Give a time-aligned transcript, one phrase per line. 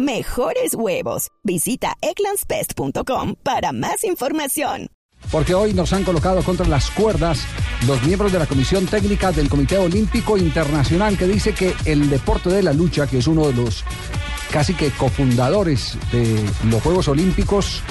[0.00, 1.28] Mejores huevos.
[1.44, 4.86] Visita egglandsbest.com para más información.
[5.30, 7.44] Porque hoy nos han colocado contra las cuerdas
[7.86, 12.48] los miembros de la Comisión Técnica del Comité Olímpico Internacional que dice que el deporte
[12.48, 13.84] de la lucha, que es uno de los
[14.50, 17.82] casi que cofundadores de los Juegos Olímpicos,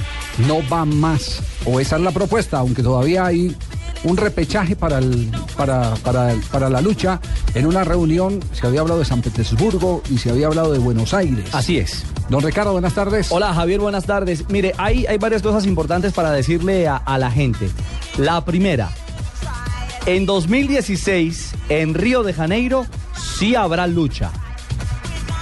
[0.47, 1.43] no va más.
[1.65, 3.55] O esa es la propuesta, aunque todavía hay
[4.03, 7.19] un repechaje para, el, para, para, para, la lucha.
[7.53, 11.13] En una reunión se había hablado de San Petersburgo y se había hablado de Buenos
[11.13, 11.53] Aires.
[11.53, 12.05] Así es.
[12.29, 13.27] Don Ricardo, buenas tardes.
[13.31, 14.45] Hola Javier, buenas tardes.
[14.49, 17.69] Mire, hay, hay varias cosas importantes para decirle a, a la gente.
[18.17, 18.89] La primera,
[20.05, 24.31] en 2016, en Río de Janeiro, sí habrá lucha.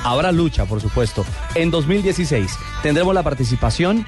[0.04, 1.26] Habrá lucha, por supuesto.
[1.56, 4.06] En 2016 tendremos la participación.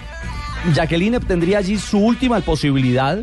[0.73, 3.19] Jacqueline obtendría allí su última posibilidad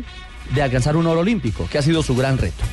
[0.53, 2.63] de alcanzar un oro olímpico, que ha sido su gran reto.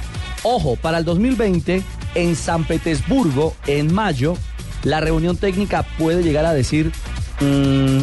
[0.42, 1.82] Ojo, para el 2020,
[2.14, 4.36] en San Petersburgo, en mayo,
[4.82, 6.92] la reunión técnica puede llegar a decir,
[7.40, 8.00] mmm,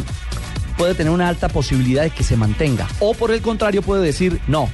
[0.76, 2.88] puede tener una alta posibilidad de que se mantenga.
[3.00, 4.68] O por el contrario, puede decir, no,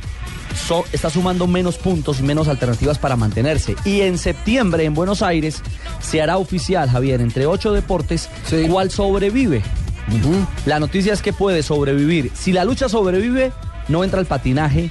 [0.66, 3.76] so, está sumando menos puntos y menos alternativas para mantenerse.
[3.84, 5.62] Y en septiembre, en Buenos Aires,
[6.00, 8.66] se hará oficial, Javier, entre ocho deportes, sí.
[8.68, 9.62] cuál sobrevive.
[10.08, 10.46] Uh -huh.
[10.64, 12.32] La noticia es que puede sobrevivir.
[12.34, 13.52] Si la lucha sobrevive,
[13.88, 14.90] no entra el patinaje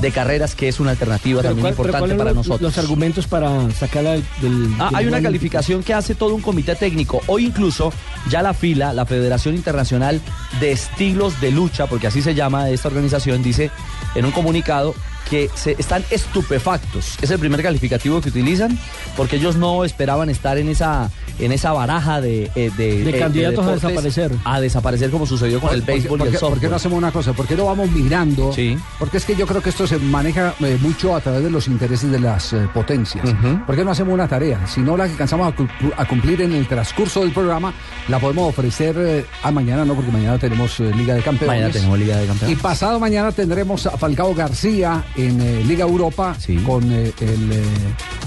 [0.00, 2.60] de carreras, que es una alternativa pero también cuál, importante para nosotros.
[2.60, 4.74] Los argumentos para sacarla del.
[4.78, 7.20] Ah, hay una calificación que hace todo un comité técnico.
[7.26, 7.92] Hoy incluso
[8.28, 10.20] ya la FILA, la Federación Internacional
[10.60, 13.70] de Estilos de Lucha, porque así se llama esta organización, dice
[14.14, 14.94] en un comunicado
[15.30, 17.16] que se están estupefactos.
[17.22, 18.78] Es el primer calificativo que utilizan
[19.16, 23.18] porque ellos no esperaban estar en esa en esa baraja de, eh, de, De eh,
[23.18, 24.30] candidatos a desaparecer.
[24.44, 26.96] A desaparecer como sucedió con el ¿Por qué- béisbol por y ¿Por qué no hacemos
[26.96, 27.32] una cosa?
[27.32, 28.52] ¿Por qué no vamos mirando?
[28.52, 28.78] Sí.
[29.00, 31.66] Porque es que yo creo que esto se maneja eh, mucho a través de los
[31.66, 33.24] intereses de las potencias.
[33.24, 33.66] Ujú.
[33.66, 34.64] ¿Por qué no hacemos una tarea?
[34.68, 37.74] Si no la alcanzamos a, cu- a cumplir en el transcurso del programa,
[38.08, 41.48] la podemos ofrecer a mañana, no, porque mañana tenemos Liga de Campeones.
[41.56, 42.58] Mañana tenemos Liga de Y Campeones.
[42.60, 46.56] pasado mañana tendremos a Falcao García en eh, Liga Europa Sí.
[46.58, 47.62] con eh, el eh,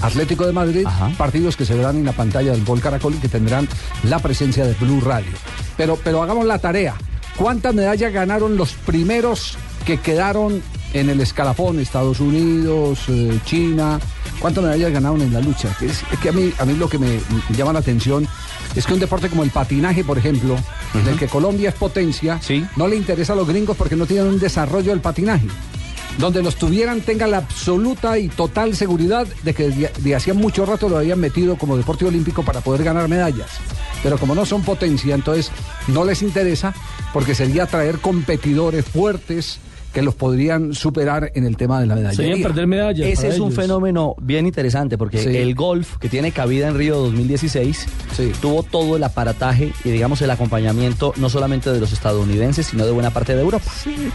[0.02, 1.10] Atlético de Madrid, Ajá.
[1.16, 3.68] partidos que se verán en la pantalla del Gol Caracol y que tendrán
[4.04, 5.30] la presencia de Blue Radio.
[5.76, 6.94] Pero, pero hagamos la tarea.
[7.36, 10.60] ¿Cuántas medallas ganaron los primeros que quedaron
[10.92, 11.78] en el escalafón?
[11.78, 13.00] Estados Unidos,
[13.44, 14.00] China.
[14.40, 15.68] ¿Cuántas medallas ganaron en la lucha?
[15.80, 18.26] Es, es que a mí, a mí lo que me, me llama la atención
[18.74, 20.56] es que un deporte como el patinaje, por ejemplo,
[20.94, 22.64] en el que Colombia es potencia, Sí.
[22.76, 25.46] no le interesa a los gringos porque no tienen un desarrollo del patinaje.
[26.18, 30.88] Donde los tuvieran tengan la absoluta y total seguridad de que de hacía mucho rato
[30.88, 33.50] lo habían metido como deporte olímpico para poder ganar medallas.
[34.02, 35.50] Pero como no son potencia, entonces
[35.86, 36.74] no les interesa
[37.12, 39.60] porque sería traer competidores fuertes
[39.92, 42.14] que los podrían superar en el tema de la medalla.
[42.14, 43.08] Serían perder medallas.
[43.08, 45.36] Ese es un fenómeno bien interesante porque Sí.
[45.36, 48.32] el golf que tiene cabida en Río 2016 Sí.
[48.40, 52.92] tuvo todo el aparataje y digamos el acompañamiento no solamente de los estadounidenses sino de
[52.92, 53.64] buena parte de Europa.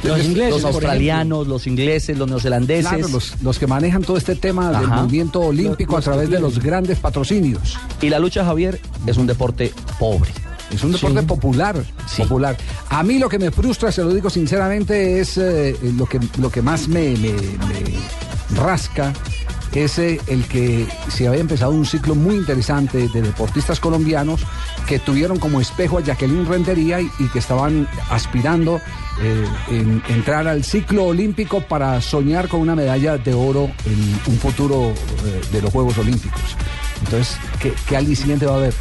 [0.03, 2.87] Los ingleses, los australianos, los ingleses, los neozelandeses.
[2.87, 6.59] Claro, los, los que manejan todo este tema del movimiento olímpico a través de los
[6.59, 7.77] grandes patrocinios.
[8.01, 10.31] Y la lucha, Javier, es un deporte pobre.
[10.73, 11.25] Es un deporte Sí.
[11.25, 12.21] popular, Sí.
[12.23, 12.57] popular.
[12.89, 16.49] A mí lo que me frustra, se lo digo sinceramente, es eh, lo, que, lo
[16.51, 19.13] que más me, me- me rasca,
[19.73, 24.41] es eh, el que se había empezado un ciclo muy interesante de deportistas colombianos
[24.87, 28.79] que tuvieron como espejo a Jacqueline Rentería y, y que estaban aspirando
[29.21, 34.37] eh, en entrar al ciclo olímpico para soñar con una medalla de oro en un
[34.37, 34.91] futuro
[35.25, 36.41] eh, de los Juegos Olímpicos.
[37.03, 38.73] Entonces, ¿qué, qué aliciente va a haber?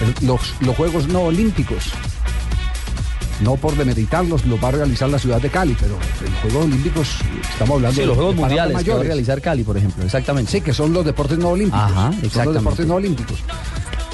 [0.00, 1.92] El- los, los Juegos no olímpicos.
[3.40, 7.08] No por demeritarlos, los va a realizar la ciudad de Cali, pero los Juegos Olímpicos,
[7.50, 9.06] estamos hablando Sí, de los Juegos de Mundiales que va a mayores.
[9.08, 10.04] realizar Cali, por ejemplo.
[10.04, 10.52] Exactamente.
[10.52, 11.80] Sí, que son los deportes no olímpicos.
[11.82, 12.58] Ajá, son los exactamente.
[12.60, 13.38] deportes no olímpicos.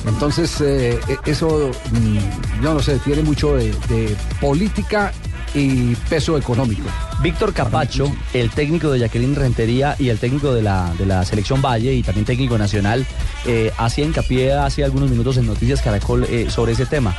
[0.07, 5.13] Entonces, eh, eh, eso, mm, yo no sé, tiene mucho de, de política
[5.55, 6.89] y peso económico.
[7.20, 11.61] Víctor Capacho, el técnico de Jacqueline Rentería y el técnico de la, de la selección
[11.61, 13.05] Valle y también técnico nacional,
[13.44, 17.17] eh, hacía hincapié hace algunos minutos en Noticias Caracol eh, sobre ese tema,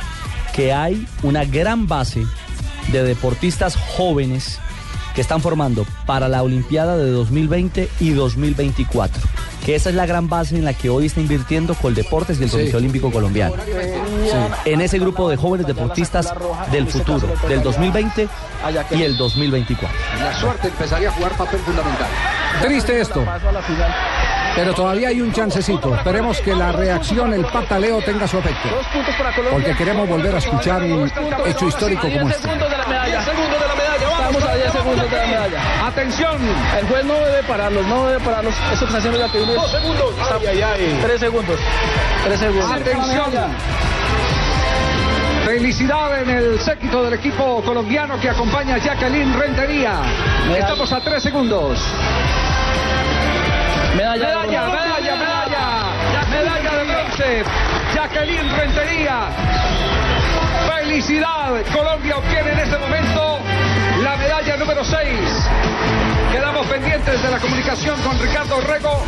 [0.54, 2.24] que hay una gran base
[2.92, 4.58] de deportistas jóvenes
[5.14, 9.22] que están formando para la Olimpiada de 2020 y 2024.
[9.64, 12.50] Que esa es la gran base en la que hoy está invirtiendo Coldeportes y el
[12.50, 13.54] Comité Olímpico Colombiano.
[14.64, 16.32] En ese grupo de jóvenes deportistas
[16.72, 18.28] del futuro, del 2020
[18.92, 19.98] y el 2024.
[20.18, 22.08] La suerte empezaría a jugar papel fundamental.
[22.62, 23.24] Triste esto.
[24.54, 25.94] Pero todavía hay un chancecito.
[25.94, 28.68] Esperemos que la reacción, el pataleo tenga su efecto.
[29.50, 31.10] Porque queremos volver a escuchar un
[31.46, 32.42] hecho histórico como este.
[32.42, 33.22] segundos de la medalla.
[33.22, 33.90] segundos de la medalla.
[34.10, 35.86] Estamos a 10 segundos de la medalla.
[35.86, 36.36] Atención.
[36.78, 38.54] El juez no debe pararlos, no debe pararlos.
[38.72, 39.54] Eso que está haciendo la tribuna.
[39.54, 40.14] Dos segundos.
[41.02, 41.60] Tres segundos.
[42.24, 42.70] Tres segundos.
[42.70, 43.30] Atención.
[45.44, 50.00] Felicidad en el séquito del equipo colombiano que acompaña a Jacqueline Rentería.
[50.56, 51.78] Estamos a tres segundos.
[53.96, 54.28] Medalla.
[54.28, 56.26] Medalla, medalla, medalla.
[56.30, 57.44] Medalla de bronce.
[57.94, 59.28] Jacqueline Rentería.
[60.68, 61.62] Felicidad.
[61.72, 63.38] Colombia obtiene en este momento
[64.02, 64.98] la medalla número 6.
[66.32, 69.02] Quedamos pendientes de la comunicación con Ricardo Rego.